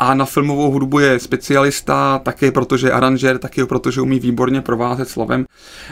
A 0.00 0.14
na 0.14 0.24
filmovou 0.24 0.70
hudbu 0.70 0.98
je 0.98 1.18
specialista, 1.18 2.18
také 2.18 2.50
protože 2.50 2.86
je 2.86 2.92
aranžér, 2.92 3.38
taky 3.38 3.64
protože 3.64 4.00
umí 4.00 4.20
výborně 4.20 4.60
provázet 4.60 5.08
slovem 5.08 5.44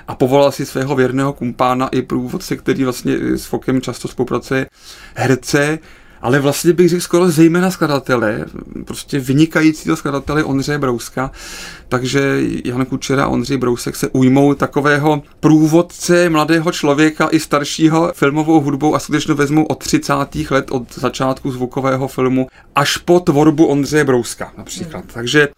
a 0.09 0.14
povolal 0.14 0.52
si 0.52 0.66
svého 0.66 0.97
věrného 0.97 1.33
kumpána 1.33 1.88
i 1.88 2.02
průvodce, 2.02 2.57
který 2.57 2.85
vlastně 2.90 3.38
s 3.38 3.44
Fokem 3.44 3.80
často 3.80 4.09
spolupracuje, 4.09 4.66
herce, 5.14 5.78
ale 6.23 6.38
vlastně 6.38 6.73
bych 6.73 6.88
řekl 6.88 7.02
skoro 7.02 7.30
zejména 7.30 7.70
skladatele, 7.70 8.44
prostě 8.85 9.20
vynikajícího 9.20 9.97
skladatele 9.97 10.44
Ondřeje 10.44 10.78
Brouska, 10.78 11.30
takže 11.90 12.40
Jan 12.64 12.87
Kučera 12.87 13.25
a 13.25 13.28
Ondřej 13.28 13.56
Brousek 13.56 13.97
se 13.97 14.09
ujmou 14.09 14.54
takového 14.54 15.23
průvodce 15.40 16.30
mladého 16.30 16.73
člověka 16.73 17.28
i 17.30 17.40
staršího 17.40 18.12
filmovou 18.14 18.61
hudbou 18.61 18.94
a 18.94 18.99
skutečně 18.99 19.35
vezmou 19.35 19.64
od 19.64 19.78
30. 19.78 20.14
let, 20.50 20.70
od 20.70 20.94
začátku 20.94 21.50
zvukového 21.50 22.09
filmu 22.09 22.47
až 22.75 22.97
po 22.97 23.20
tvorbu 23.20 23.66
Ondřeje 23.66 24.04
Brouska 24.04 24.52
například. 24.59 25.04
Mm. 25.04 25.11
Takže 25.14 25.49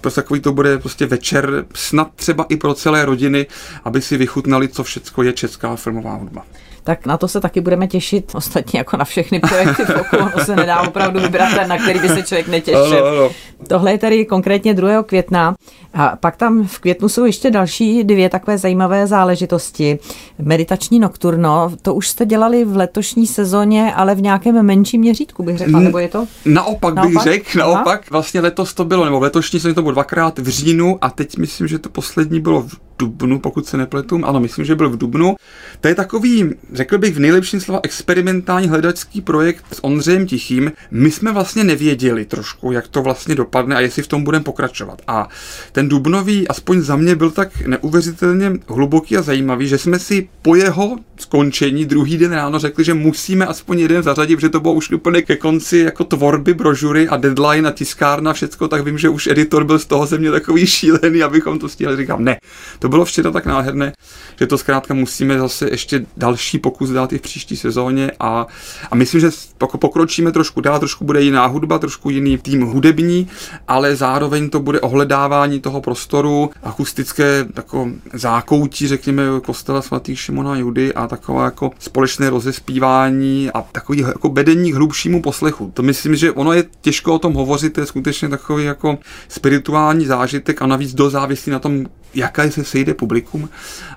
prostě 0.00 0.20
takový 0.20 0.40
to 0.40 0.52
bude 0.52 0.78
prostě 0.78 1.06
večer 1.06 1.64
snad 1.74 2.08
třeba 2.16 2.46
i 2.48 2.56
pro 2.56 2.74
celé 2.74 3.04
rodiny, 3.04 3.46
aby 3.84 4.02
si 4.02 4.16
vychutnali, 4.16 4.68
co 4.68 4.84
všechno 4.84 5.22
je 5.22 5.32
česká 5.32 5.76
filmová 5.76 6.14
hudba 6.14 6.44
tak 6.86 7.06
na 7.06 7.16
to 7.16 7.28
se 7.28 7.40
taky 7.40 7.60
budeme 7.60 7.86
těšit, 7.86 8.32
ostatně 8.34 8.78
jako 8.78 8.96
na 8.96 9.04
všechny 9.04 9.40
projekty 9.40 9.84
v 9.84 9.90
oku, 9.90 10.16
ono 10.16 10.44
se 10.44 10.56
nedá 10.56 10.80
opravdu 10.80 11.20
vybrat 11.20 11.54
ten, 11.54 11.68
na 11.68 11.78
který 11.78 11.98
by 11.98 12.08
se 12.08 12.22
člověk 12.22 12.48
netěšil. 12.48 13.06
Ano, 13.06 13.06
ano. 13.06 13.30
Tohle 13.68 13.92
je 13.92 13.98
tady 13.98 14.24
konkrétně 14.24 14.74
2. 14.74 15.02
května 15.02 15.54
a 15.94 16.16
pak 16.16 16.36
tam 16.36 16.66
v 16.66 16.78
květnu 16.78 17.08
jsou 17.08 17.24
ještě 17.24 17.50
další 17.50 18.04
dvě 18.04 18.28
takové 18.28 18.58
zajímavé 18.58 19.06
záležitosti. 19.06 19.98
Meditační 20.38 20.98
nokturno, 20.98 21.72
to 21.82 21.94
už 21.94 22.08
jste 22.08 22.26
dělali 22.26 22.64
v 22.64 22.76
letošní 22.76 23.26
sezóně, 23.26 23.94
ale 23.94 24.14
v 24.14 24.22
nějakém 24.22 24.62
menším 24.62 25.00
měřítku, 25.00 25.42
bych 25.42 25.58
řekla, 25.58 25.80
nebo 25.80 25.98
je 25.98 26.08
to? 26.08 26.26
Naopak, 26.44 26.94
naopak? 26.94 27.12
bych 27.12 27.22
řekl, 27.22 27.58
naopak. 27.58 28.10
Vlastně 28.10 28.40
letos 28.40 28.74
to 28.74 28.84
bylo, 28.84 29.04
nebo 29.04 29.18
v 29.18 29.22
letošní 29.22 29.60
sezóně 29.60 29.74
to 29.74 29.82
bylo 29.82 29.92
dvakrát 29.92 30.38
v 30.38 30.48
říjnu 30.48 30.98
a 31.00 31.10
teď 31.10 31.36
myslím, 31.36 31.68
že 31.68 31.78
to 31.78 31.88
poslední 31.88 32.40
bylo 32.40 32.62
v 32.62 32.85
dubnu, 32.98 33.38
pokud 33.38 33.66
se 33.66 33.76
nepletu. 33.76 34.20
Ano, 34.24 34.40
myslím, 34.40 34.64
že 34.64 34.74
byl 34.74 34.90
v 34.90 34.96
dubnu. 34.96 35.36
To 35.80 35.88
je 35.88 35.94
takový, 35.94 36.50
řekl 36.72 36.98
bych 36.98 37.14
v 37.14 37.18
nejlepším 37.18 37.60
slova, 37.60 37.80
experimentální 37.82 38.68
hledačský 38.68 39.20
projekt 39.20 39.64
s 39.72 39.84
Ondřejem 39.84 40.26
Tichým. 40.26 40.72
My 40.90 41.10
jsme 41.10 41.32
vlastně 41.32 41.64
nevěděli 41.64 42.24
trošku, 42.24 42.72
jak 42.72 42.88
to 42.88 43.02
vlastně 43.02 43.34
dopadne 43.34 43.76
a 43.76 43.80
jestli 43.80 44.02
v 44.02 44.08
tom 44.08 44.24
budeme 44.24 44.44
pokračovat. 44.44 45.02
A 45.06 45.28
ten 45.72 45.88
dubnový, 45.88 46.48
aspoň 46.48 46.80
za 46.80 46.96
mě, 46.96 47.16
byl 47.16 47.30
tak 47.30 47.66
neuvěřitelně 47.66 48.52
hluboký 48.68 49.16
a 49.16 49.22
zajímavý, 49.22 49.68
že 49.68 49.78
jsme 49.78 49.98
si 49.98 50.28
po 50.42 50.54
jeho 50.54 50.96
skončení 51.18 51.84
druhý 51.84 52.18
den 52.18 52.32
ráno 52.32 52.58
řekli, 52.58 52.84
že 52.84 52.94
musíme 52.94 53.46
aspoň 53.46 53.78
jeden 53.78 54.02
zařadit, 54.02 54.36
protože 54.36 54.48
to 54.48 54.60
bylo 54.60 54.74
už 54.74 54.90
úplně 54.90 55.22
ke 55.22 55.36
konci 55.36 55.78
jako 55.78 56.04
tvorby 56.04 56.54
brožury 56.54 57.08
a 57.08 57.16
deadline 57.16 57.68
a 57.68 57.72
tiskárna, 57.72 58.32
všecko, 58.32 58.68
tak 58.68 58.84
vím, 58.84 58.98
že 58.98 59.08
už 59.08 59.26
editor 59.26 59.64
byl 59.64 59.78
z 59.78 59.86
toho 59.86 60.06
země 60.06 60.30
takový 60.30 60.66
šílený, 60.66 61.22
abychom 61.22 61.58
to 61.58 61.68
stihli. 61.68 61.96
Říkám, 61.96 62.24
ne, 62.24 62.36
to 62.78 62.85
bylo 62.88 63.04
včera 63.04 63.30
tak 63.30 63.46
nádherné, 63.46 63.92
že 64.38 64.46
to 64.46 64.58
zkrátka 64.58 64.94
musíme 64.94 65.38
zase 65.38 65.68
ještě 65.70 66.06
další 66.16 66.58
pokus 66.58 66.90
dát 66.90 67.12
i 67.12 67.18
v 67.18 67.22
příští 67.22 67.56
sezóně 67.56 68.10
a, 68.20 68.46
a 68.90 68.94
myslím, 68.94 69.20
že 69.20 69.30
pokročíme 69.58 70.32
trošku 70.32 70.60
dál, 70.60 70.78
trošku 70.78 71.04
bude 71.04 71.22
jiná 71.22 71.46
hudba, 71.46 71.78
trošku 71.78 72.10
jiný 72.10 72.38
tým 72.38 72.66
hudební, 72.66 73.28
ale 73.68 73.96
zároveň 73.96 74.50
to 74.50 74.60
bude 74.60 74.80
ohledávání 74.80 75.60
toho 75.60 75.80
prostoru, 75.80 76.50
akustické 76.62 77.46
jako 77.56 77.88
zákoutí, 78.12 78.88
řekněme, 78.88 79.22
kostela 79.42 79.82
svatých 79.82 80.20
Šimona 80.20 80.52
a 80.52 80.56
Judy 80.56 80.94
a 80.94 81.06
taková 81.06 81.44
jako 81.44 81.70
společné 81.78 82.30
rozespívání 82.30 83.50
a 83.54 83.62
takový 83.62 83.98
jako 83.98 84.28
bedení 84.28 84.72
k 84.72 84.74
hlubšímu 84.74 85.22
poslechu. 85.22 85.70
To 85.74 85.82
myslím, 85.82 86.16
že 86.16 86.32
ono 86.32 86.52
je 86.52 86.64
těžko 86.80 87.14
o 87.14 87.18
tom 87.18 87.34
hovořit, 87.34 87.72
to 87.72 87.80
je 87.80 87.86
skutečně 87.86 88.28
takový 88.28 88.64
jako 88.64 88.98
spirituální 89.28 90.06
zážitek 90.06 90.62
a 90.62 90.66
navíc 90.66 90.94
dozávislý 90.94 91.52
na 91.52 91.58
tom, 91.58 91.86
jaká 92.16 92.50
se 92.50 92.64
sejde 92.64 92.94
publikum, 92.94 93.48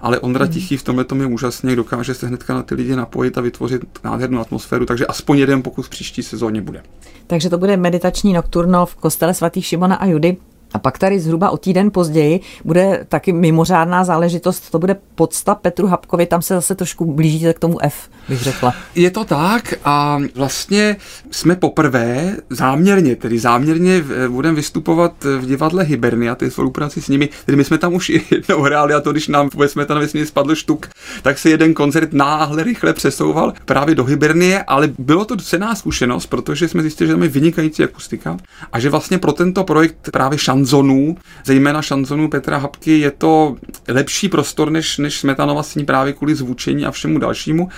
ale 0.02 0.20
Ondra 0.20 0.46
hmm. 0.46 0.54
Tichý 0.54 0.78
v 0.78 0.84
tomhle 0.84 1.06
tom 1.06 1.22
je 1.22 1.28
úžasně, 1.28 1.76
dokáže 1.76 2.14
se 2.14 2.28
hnedka 2.28 2.54
na 2.54 2.64
ty 2.64 2.76
lidi 2.76 2.96
napojit 2.96 3.38
a 3.38 3.42
vytvořit 3.42 3.82
nádhernou 4.04 4.40
atmosféru, 4.40 4.86
takže 4.86 5.06
aspoň 5.06 5.38
jeden 5.38 5.62
pokus 5.62 5.90
příští 5.90 6.24
sezóně 6.24 6.62
bude. 6.62 6.84
Takže 7.28 7.50
to 7.50 7.58
bude 7.58 7.78
meditační 7.78 8.34
nokturno 8.34 8.86
v 8.86 8.96
kostele 8.96 9.34
svatých 9.34 9.66
Šimona 9.66 9.96
a 9.96 10.06
Judy. 10.06 10.38
A 10.74 10.80
pak 10.80 10.98
tady 10.98 11.20
zhruba 11.20 11.50
o 11.50 11.58
týden 11.58 11.92
později 11.92 12.40
bude 12.66 13.06
taky 13.10 13.34
mimořádná 13.34 14.04
záležitost, 14.04 14.70
to 14.70 14.80
bude 14.80 14.96
podsta 15.16 15.56
Petru 15.56 15.88
Habkovi, 15.88 16.26
tam 16.26 16.42
se 16.42 16.54
zase 16.54 16.76
trošku 16.76 17.14
blížíte 17.14 17.54
k 17.54 17.60
tomu 17.60 17.84
F, 17.84 18.10
bych 18.30 18.42
řekla. 18.42 18.74
Je 18.96 19.12
to 19.12 19.26
tak 19.26 19.74
a 19.86 20.20
vlastně 20.36 20.98
jsme 21.32 21.56
poprvé 21.56 22.38
záměrně, 22.50 23.16
tedy 23.16 23.40
záměrně 23.40 24.04
budeme 24.28 24.56
vystupovat 24.56 25.14
v 25.24 25.46
divadle 25.46 25.84
Hibernia, 25.84 26.36
ty 26.36 26.52
spolupráci 26.52 27.02
s 27.02 27.08
nimi, 27.08 27.30
tedy 27.46 27.56
my 27.56 27.64
jsme 27.64 27.78
tam 27.78 27.94
už 27.94 28.10
jednou 28.32 28.62
hráli 28.62 28.94
a 28.94 29.02
to, 29.02 29.12
když 29.12 29.28
nám 29.28 29.50
vůbec 29.54 29.72
jsme 29.72 29.86
tam 29.86 30.00
vesměs 30.00 30.28
spadl 30.28 30.56
štuk, 30.56 30.88
tak 31.22 31.40
se 31.40 31.50
jeden 31.50 31.74
koncert 31.74 32.14
náhle 32.14 32.64
rychle 32.64 32.94
přesouval 32.94 33.54
právě 33.66 33.96
do 33.96 34.04
Hibernie, 34.04 34.64
ale 34.64 34.90
bylo 35.00 35.26
to 35.26 35.38
cená 35.38 35.76
zkušenost, 35.76 36.26
protože 36.26 36.68
jsme 36.68 36.82
zjistili, 36.82 37.08
že 37.08 37.14
tam 37.14 37.24
je 37.24 37.30
vynikající 37.30 37.84
akustika 37.84 38.38
a 38.72 38.80
že 38.80 38.90
vlastně 38.90 39.18
pro 39.18 39.32
tento 39.32 39.64
projekt 39.64 40.10
právě 40.12 40.38
šan 40.38 40.59
šanzonů, 40.60 41.18
zejména 41.46 41.82
šanzonů 41.82 42.30
Petra 42.30 42.58
Habky, 42.58 43.00
je 43.00 43.12
to 43.12 43.56
lepší 43.88 44.30
prostor 44.30 44.72
než, 44.72 44.98
než 44.98 45.20
Smetanova 45.20 45.64
sní 45.64 45.86
právě 45.86 46.14
kvůli 46.14 46.36
zvučení 46.36 46.86
a 46.86 46.92
všemu 46.92 47.20
dalšímu. 47.20 47.70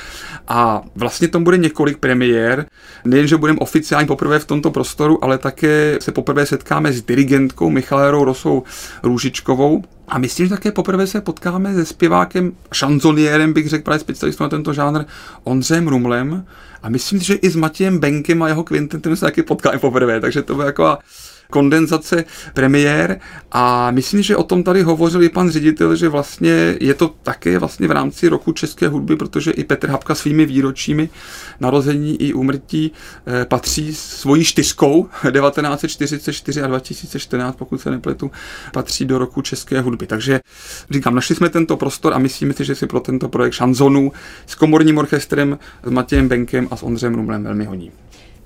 A 0.47 0.81
vlastně 0.95 1.27
tam 1.27 1.43
bude 1.43 1.57
několik 1.57 1.97
premiér. 1.97 2.65
Nejen, 3.05 3.27
že 3.27 3.37
budeme 3.37 3.59
oficiálně 3.59 4.07
poprvé 4.07 4.39
v 4.39 4.45
tomto 4.45 4.71
prostoru, 4.71 5.23
ale 5.23 5.37
také 5.37 5.97
se 6.01 6.11
poprvé 6.11 6.45
setkáme 6.45 6.93
s 6.93 7.01
dirigentkou 7.01 7.69
Michalérou 7.69 8.25
Rosou 8.25 8.63
Růžičkovou, 9.03 9.83
a 10.07 10.17
myslím, 10.17 10.45
že 10.45 10.49
také 10.49 10.71
poprvé 10.71 11.07
se 11.07 11.21
potkáme 11.21 11.73
se 11.73 11.85
zpěvákem, 11.85 12.51
šanzoniérem, 12.73 13.53
bych 13.53 13.69
řekl 13.69 13.83
právě 13.83 13.99
specialistou 13.99 14.43
na 14.43 14.49
tento 14.49 14.73
žánr, 14.73 15.05
Ondřejem 15.43 15.87
Rumlem. 15.87 16.45
A 16.83 16.89
myslím, 16.89 17.19
že 17.19 17.33
i 17.33 17.49
s 17.49 17.55
Matějem 17.55 17.99
Benkem 17.99 18.43
a 18.43 18.47
jeho 18.47 18.63
kvintetem 18.63 19.15
se 19.15 19.25
taky 19.25 19.43
potkáme 19.43 19.79
poprvé, 19.79 20.19
takže 20.19 20.41
to 20.41 20.55
bude 20.55 20.65
jako 20.65 20.97
kondenzace 21.51 22.25
premiér 22.53 23.19
a 23.51 23.91
myslím, 23.91 24.21
že 24.21 24.35
o 24.35 24.43
tom 24.43 24.63
tady 24.63 24.81
hovořil 24.81 25.23
i 25.23 25.29
pan 25.29 25.49
ředitel, 25.49 25.95
že 25.95 26.09
vlastně 26.09 26.75
je 26.79 26.93
to 26.93 27.13
také 27.23 27.59
vlastně 27.59 27.87
v 27.87 27.91
rámci 27.91 28.27
roku 28.27 28.51
české 28.51 28.87
hudby, 28.87 29.15
protože 29.15 29.51
i 29.51 29.63
Petr 29.63 29.89
Habka 29.89 30.15
svými 30.15 30.45
výročími 30.45 31.09
narození 31.59 32.21
i 32.21 32.33
úmrtí 32.33 32.91
eh, 32.91 33.45
patří 33.45 33.95
svojí 33.95 34.43
čtyřkou 34.43 35.03
1944 35.31 36.61
a 36.61 36.67
2014, 36.67 37.55
pokud 37.55 37.81
se 37.81 37.91
nepletu, 37.91 38.31
patří 38.73 39.05
do 39.05 39.17
roku 39.17 39.41
české 39.41 39.81
hudby. 39.81 40.07
Takže 40.07 40.39
říkám, 40.89 41.15
našli 41.15 41.35
jsme 41.35 41.49
tento 41.49 41.77
prostor 41.77 42.13
a 42.13 42.17
myslíme 42.17 42.53
si, 42.53 42.65
že 42.65 42.75
si 42.75 42.87
pro 42.87 42.99
tento 42.99 43.29
projekt 43.29 43.53
šanzonu 43.53 44.11
s 44.47 44.55
komorním 44.55 44.97
orchestrem, 44.97 45.59
s 45.83 45.89
Matějem 45.89 46.27
Benkem 46.27 46.67
a 46.71 46.75
s 46.75 46.83
Ondřejem 46.83 47.15
Rumlem 47.15 47.43
velmi 47.43 47.65
honí. 47.65 47.91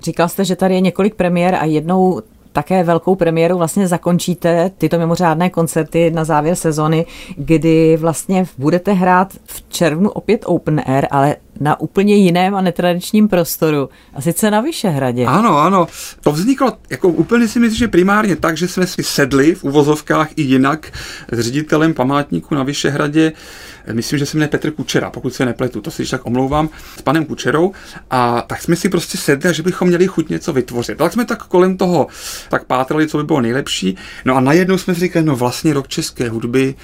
Říkal 0.02 0.28
jste, 0.28 0.44
že 0.44 0.56
tady 0.56 0.74
je 0.74 0.80
několik 0.80 1.14
premiér 1.14 1.54
a 1.54 1.64
jednou 1.64 2.22
také 2.56 2.84
velkou 2.84 3.14
premiéru 3.14 3.58
vlastně 3.58 3.88
zakončíte 3.88 4.70
tyto 4.78 4.98
mimořádné 4.98 5.50
koncerty 5.50 6.10
na 6.10 6.24
závěr 6.24 6.56
sezony, 6.56 7.06
kdy 7.36 7.96
vlastně 7.96 8.44
budete 8.58 8.92
hrát 8.92 9.32
v 9.44 9.64
červnu 9.68 10.10
opět 10.10 10.42
open 10.44 10.82
air, 10.86 11.06
ale 11.10 11.36
na 11.60 11.80
úplně 11.80 12.14
jiném 12.14 12.54
a 12.54 12.60
netradičním 12.60 13.28
prostoru. 13.28 13.88
A 14.14 14.20
sice 14.20 14.50
na 14.50 14.60
Vyšehradě. 14.60 15.26
Ano, 15.26 15.58
ano. 15.58 15.86
To 16.20 16.32
vzniklo, 16.32 16.72
jako 16.90 17.08
úplně 17.08 17.48
si 17.48 17.60
myslím, 17.60 17.78
že 17.78 17.88
primárně 17.88 18.36
tak, 18.36 18.56
že 18.56 18.68
jsme 18.68 18.86
si 18.86 19.02
sedli 19.02 19.54
v 19.54 19.64
uvozovkách 19.64 20.28
i 20.36 20.42
jinak 20.42 20.92
s 21.32 21.40
ředitelem 21.40 21.94
památníku 21.94 22.54
na 22.54 22.62
Vyšehradě, 22.62 23.32
myslím, 23.92 24.18
že 24.18 24.26
se 24.26 24.36
jmenuje 24.36 24.48
Petr 24.48 24.70
Kučera, 24.70 25.10
pokud 25.10 25.34
se 25.34 25.44
nepletu, 25.44 25.80
to 25.80 25.90
si 25.90 26.06
tak 26.06 26.26
omlouvám, 26.26 26.68
s 26.98 27.02
panem 27.02 27.24
Kučerou. 27.24 27.72
A 28.10 28.42
tak 28.42 28.62
jsme 28.62 28.76
si 28.76 28.88
prostě 28.88 29.18
sedli, 29.18 29.54
že 29.54 29.62
bychom 29.62 29.88
měli 29.88 30.06
chuť 30.06 30.28
něco 30.28 30.52
vytvořit. 30.52 30.98
Tak 30.98 31.12
jsme 31.12 31.24
tak 31.24 31.42
kolem 31.42 31.76
toho 31.76 32.06
tak 32.48 32.64
pátrali, 32.64 33.08
co 33.08 33.18
by 33.18 33.24
bylo 33.24 33.40
nejlepší. 33.40 33.96
No 34.24 34.36
a 34.36 34.40
najednou 34.40 34.78
jsme 34.78 34.94
si 34.94 35.00
říkali, 35.00 35.24
no 35.24 35.36
vlastně 35.36 35.74
rok 35.74 35.88
české 35.88 36.28
hudby, 36.28 36.74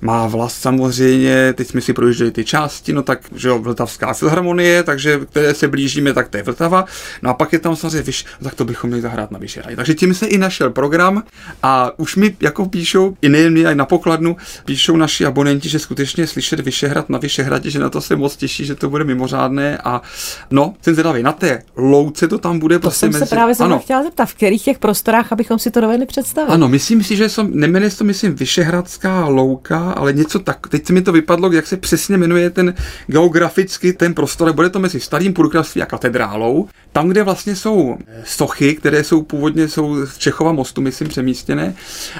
má 0.00 0.26
vlast 0.26 0.60
samozřejmě, 0.60 1.52
teď 1.52 1.68
jsme 1.68 1.80
si 1.80 1.92
projížděli 1.92 2.30
ty 2.30 2.44
části, 2.44 2.92
no 2.92 3.02
tak, 3.02 3.20
že 3.34 3.48
jo, 3.48 3.58
Vltavská 3.58 4.12
filharmonie, 4.14 4.82
takže 4.82 5.20
které 5.30 5.54
se 5.54 5.68
blížíme, 5.68 6.14
tak 6.14 6.28
to 6.28 6.36
je 6.36 6.42
Vltava. 6.42 6.84
No 7.22 7.30
a 7.30 7.34
pak 7.34 7.52
je 7.52 7.58
tam 7.58 7.76
samozřejmě 7.76 8.02
vyš, 8.02 8.24
tak 8.42 8.54
to 8.54 8.64
bychom 8.64 8.88
měli 8.88 9.02
zahrát 9.02 9.30
na 9.30 9.38
Vyšehradě. 9.38 9.76
Takže 9.76 9.94
tím 9.94 10.14
se 10.14 10.26
i 10.26 10.38
našel 10.38 10.70
program 10.70 11.22
a 11.62 11.98
už 11.98 12.16
mi 12.16 12.36
jako 12.40 12.66
píšou, 12.66 13.16
i 13.22 13.28
nejen 13.28 13.52
mě, 13.52 13.74
na 13.74 13.86
pokladnu, 13.86 14.36
píšou 14.64 14.96
naši 14.96 15.26
abonenti, 15.26 15.68
že 15.68 15.78
skutečně 15.78 16.26
slyšet 16.26 16.60
Vyšehrad 16.60 17.10
na 17.10 17.18
Vyšehradě, 17.18 17.70
že 17.70 17.78
na 17.78 17.90
to 17.90 18.00
se 18.00 18.16
moc 18.16 18.36
těší, 18.36 18.64
že 18.64 18.74
to 18.74 18.90
bude 18.90 19.04
mimořádné 19.04 19.78
a 19.78 20.02
no, 20.50 20.74
jsem 20.82 20.94
zvědavý, 20.94 21.22
na 21.22 21.32
té 21.32 21.62
louce 21.76 22.28
to 22.28 22.38
tam 22.38 22.58
bude 22.58 22.78
to 22.78 22.80
prostě 22.80 22.98
jsem 23.00 23.12
mezi... 23.12 23.26
se 23.26 23.34
právě 23.34 23.54
ano. 23.60 23.78
chtěla 23.78 24.02
zeptat, 24.02 24.26
v 24.26 24.34
kterých 24.34 24.64
těch 24.64 24.78
prostorách, 24.78 25.32
abychom 25.32 25.58
si 25.58 25.70
to 25.70 25.80
dovedli 25.80 26.06
představit. 26.06 26.48
Ano, 26.50 26.68
myslím 26.68 27.02
si, 27.02 27.16
že 27.16 27.28
jsem, 27.28 27.50
nemenuje 27.54 27.90
to, 27.90 28.04
myslím, 28.04 28.34
Vyšehradská 28.34 29.26
louka, 29.26 29.87
ale 29.92 30.12
něco 30.12 30.38
tak, 30.38 30.68
teď 30.68 30.86
se 30.86 30.92
mi 30.92 31.02
to 31.02 31.12
vypadlo, 31.12 31.52
jak 31.52 31.66
se 31.66 31.76
přesně 31.76 32.16
jmenuje 32.16 32.50
ten 32.50 32.74
geograficky 33.06 33.92
ten 33.92 34.14
prostor, 34.14 34.52
bude 34.52 34.70
to 34.70 34.78
mezi 34.78 35.00
starým 35.00 35.32
purkraství 35.32 35.82
a 35.82 35.86
katedrálou, 35.86 36.68
tam, 36.92 37.08
kde 37.08 37.22
vlastně 37.22 37.56
jsou 37.56 37.98
sochy, 38.24 38.74
které 38.74 39.04
jsou 39.04 39.22
původně 39.22 39.68
jsou 39.68 40.06
z 40.06 40.18
Čechova 40.18 40.52
mostu, 40.52 40.80
myslím, 40.80 41.08
přemístěné 41.08 41.74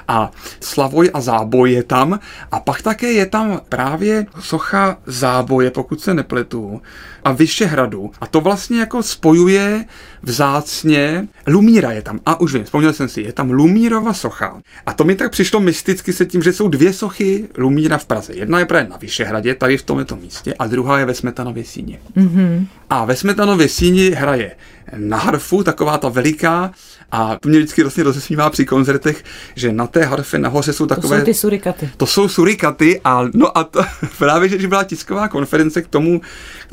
a 0.08 0.30
Slavoj 0.60 1.10
a 1.14 1.20
Záboj 1.20 1.72
je 1.72 1.82
tam 1.82 2.20
a 2.50 2.60
pak 2.60 2.82
také 2.82 3.12
je 3.12 3.26
tam 3.26 3.60
právě 3.68 4.26
socha 4.40 4.98
Záboje, 5.06 5.70
pokud 5.70 6.00
se 6.00 6.14
nepletu, 6.14 6.80
a 7.24 7.32
Vyšehradu. 7.32 8.10
A 8.20 8.26
to 8.26 8.40
vlastně 8.40 8.80
jako 8.80 9.02
spojuje 9.02 9.84
vzácně. 10.22 11.28
Lumíra 11.46 11.92
je 11.92 12.02
tam. 12.02 12.20
A 12.26 12.40
už 12.40 12.54
vím, 12.54 12.64
vzpomněl 12.64 12.92
jsem 12.92 13.08
si, 13.08 13.22
je 13.22 13.32
tam 13.32 13.50
Lumírova 13.50 14.14
socha. 14.14 14.60
A 14.86 14.92
to 14.92 15.04
mi 15.04 15.14
tak 15.14 15.30
přišlo 15.30 15.60
mysticky 15.60 16.12
se 16.12 16.26
tím, 16.26 16.42
že 16.42 16.52
jsou 16.52 16.68
dvě 16.68 16.92
sochy 16.92 17.48
Lumíra 17.56 17.98
v 17.98 18.04
Praze. 18.04 18.32
Jedna 18.34 18.58
je 18.58 18.64
právě 18.64 18.88
na 18.90 18.96
Vyšehradě, 18.96 19.54
tady 19.54 19.76
v 19.76 19.82
tomto 19.82 20.16
místě, 20.16 20.54
a 20.58 20.66
druhá 20.66 20.98
je 20.98 21.04
ve 21.04 21.14
Smetanově 21.14 21.64
síně. 21.64 21.98
Mm-hmm. 22.16 22.66
A 22.90 23.04
ve 23.04 23.16
Smetanově 23.16 23.68
síni 23.68 24.10
hraje 24.10 24.56
na 24.96 25.16
harfu, 25.16 25.62
taková 25.62 25.98
ta 25.98 26.08
veliká, 26.08 26.72
a 27.12 27.36
to 27.40 27.48
mě 27.48 27.58
vždycky 27.58 27.82
vlastně 27.82 28.04
rozesmívá 28.04 28.50
při 28.50 28.64
koncertech, 28.64 29.24
že 29.54 29.72
na 29.72 29.86
té 29.86 30.04
harfe 30.04 30.38
nahoře 30.38 30.72
jsou 30.72 30.86
takové... 30.86 31.16
To 31.16 31.20
jsou 31.20 31.24
ty 31.24 31.34
surikaty. 31.34 31.90
To 31.96 32.06
jsou 32.06 32.28
surikaty 32.28 33.00
a 33.04 33.24
no 33.34 33.58
a 33.58 33.64
to, 33.64 33.80
právě, 34.18 34.48
že 34.48 34.56
když 34.56 34.66
byla 34.66 34.84
tisková 34.84 35.28
konference 35.28 35.82
k 35.82 35.88
tomu 35.88 36.20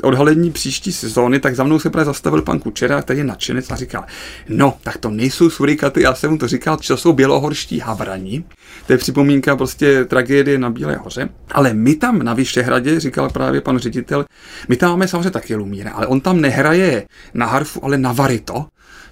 odhalení 0.02 0.50
příští 0.50 0.92
sezóny, 0.92 1.40
tak 1.40 1.56
za 1.56 1.64
mnou 1.64 1.78
se 1.78 1.90
právě 1.90 2.04
zastavil 2.04 2.42
pan 2.42 2.58
Kučera, 2.58 3.02
který 3.02 3.18
je 3.18 3.24
nadšenec 3.24 3.70
a 3.70 3.76
říkal, 3.76 4.04
no, 4.48 4.74
tak 4.82 4.96
to 4.96 5.10
nejsou 5.10 5.50
surikaty, 5.50 6.02
já 6.02 6.14
jsem 6.14 6.30
mu 6.30 6.38
to 6.38 6.48
říkal, 6.48 6.76
to 6.76 6.96
jsou 6.96 7.12
bělohorští 7.12 7.78
havrani. 7.78 8.44
To 8.86 8.92
je 8.92 8.98
připomínka 8.98 9.56
prostě 9.56 10.04
tragédie 10.04 10.58
na 10.58 10.70
Bílé 10.70 10.96
hoře. 10.96 11.28
Ale 11.50 11.74
my 11.74 11.94
tam 11.94 12.18
na 12.18 12.34
Vyšehradě, 12.34 13.00
říkal 13.00 13.30
právě 13.30 13.60
pan 13.60 13.78
ředitel, 13.78 14.24
my 14.68 14.76
tam 14.76 14.90
máme 14.90 15.08
samozřejmě 15.08 15.30
taky 15.30 15.54
Lumíra, 15.54 15.92
ale 15.92 16.06
on 16.06 16.20
tam 16.20 16.40
nehraje 16.40 17.06
na 17.34 17.46
harfu, 17.46 17.84
ale 17.84 17.98
na 17.98 18.12
varito, 18.12 18.66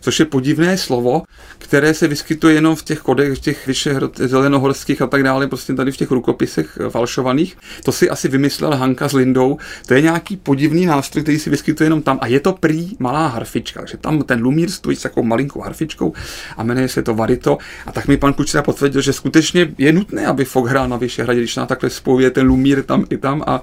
což 0.04 0.20
je 0.20 0.26
podivné 0.26 0.78
slovo, 0.78 1.22
které 1.58 1.94
se 1.94 2.08
vyskytuje 2.08 2.54
jenom 2.54 2.76
v 2.76 2.82
těch 2.82 2.98
kodech, 2.98 3.38
v 3.38 3.40
těch 3.40 3.66
vyšehrod, 3.66 4.18
zelenohorských 4.18 5.02
a 5.02 5.06
tak 5.06 5.22
dále, 5.22 5.46
prostě 5.46 5.74
tady 5.74 5.92
v 5.92 5.96
těch 5.96 6.10
rukopisech 6.10 6.78
falšovaných. 6.88 7.56
To 7.84 7.92
si 7.92 8.10
asi 8.10 8.28
vymyslel 8.28 8.76
Hanka 8.76 9.08
s 9.08 9.12
Lindou. 9.12 9.58
To 9.86 9.94
je 9.94 10.00
nějaký 10.00 10.36
podivný 10.36 10.86
nástroj, 10.86 11.22
který 11.22 11.38
se 11.38 11.50
vyskytuje 11.50 11.86
jenom 11.86 12.02
tam 12.02 12.18
a 12.20 12.26
je 12.26 12.40
to 12.40 12.52
prý 12.52 12.96
malá 12.98 13.26
harfička, 13.26 13.80
takže 13.80 13.96
tam 13.96 14.22
ten 14.22 14.42
lumír 14.42 14.70
stojí 14.70 14.96
s 14.96 15.02
takovou 15.02 15.26
malinkou 15.26 15.60
harfičkou 15.60 16.12
a 16.56 16.62
jmenuje 16.62 16.88
se 16.88 17.02
to 17.02 17.14
Varito. 17.14 17.58
A 17.86 17.92
tak 17.92 18.08
mi 18.08 18.16
pan 18.16 18.32
Kučera 18.32 18.62
potvrdil, 18.62 19.00
že 19.00 19.12
skutečně 19.12 19.74
je 19.78 19.92
nutné, 19.92 20.26
aby 20.26 20.44
Fok 20.44 20.66
hrál 20.66 20.88
na 20.88 20.96
Vyšehradě, 20.96 21.40
když 21.40 21.56
na 21.56 21.66
takhle 21.66 21.90
spojuje 21.90 22.30
ten 22.30 22.46
lumír 22.46 22.82
tam 22.82 23.04
i 23.10 23.16
tam 23.16 23.42
a 23.46 23.62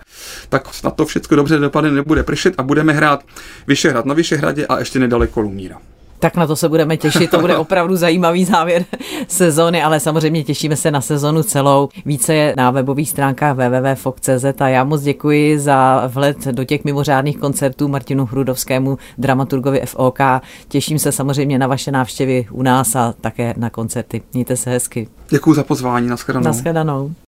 tak 0.50 0.84
na 0.84 0.90
to 0.90 1.06
všechno 1.06 1.38
dobře 1.38 1.58
dopadne, 1.58 1.92
nebude 1.92 2.24
pršet 2.24 2.54
a 2.58 2.64
budeme 2.64 2.94
hrát 2.94 3.24
Vyšehrad 3.68 4.06
na 4.06 4.14
Vyšehradě 4.14 4.66
a 4.66 4.80
ještě 4.80 5.00
nedaleko 5.00 5.42
Lumíra. 5.42 5.78
Tak 6.22 6.36
na 6.36 6.48
to 6.48 6.56
se 6.56 6.70
budeme 6.70 6.98
těšit, 6.98 7.32
to 7.32 7.40
bude 7.40 7.58
opravdu 7.58 7.96
zajímavý 7.96 8.46
závěr 8.46 8.86
sezóny, 9.28 9.84
ale 9.84 10.00
samozřejmě 10.00 10.44
těšíme 10.44 10.76
se 10.76 10.92
na 10.92 11.02
sezonu 11.02 11.44
celou. 11.44 11.90
Více 12.06 12.34
je 12.34 12.54
na 12.58 12.72
webových 12.72 13.10
stránkách 13.10 13.56
www.fok.cz 13.56 14.62
a 14.62 14.68
já 14.68 14.84
moc 14.84 15.02
děkuji 15.02 15.60
za 15.60 16.08
vhled 16.08 16.46
do 16.46 16.64
těch 16.64 16.84
mimořádných 16.84 17.38
koncertů 17.38 17.88
Martinu 17.88 18.26
Hrudovskému, 18.26 18.98
dramaturgovi 19.18 19.82
FOK. 19.86 20.20
Těším 20.68 21.00
se 21.00 21.12
samozřejmě 21.12 21.60
na 21.60 21.68
vaše 21.68 21.92
návštěvy 21.92 22.46
u 22.52 22.64
nás 22.64 22.96
a 22.96 23.14
také 23.22 23.54
na 23.58 23.70
koncerty. 23.70 24.22
Mějte 24.34 24.58
se 24.58 24.70
hezky. 24.70 25.08
Děkuji 25.30 25.54
za 25.54 25.64
pozvání, 25.64 26.08
nashledanou. 26.08 26.46
Nashledanou. 26.46 27.12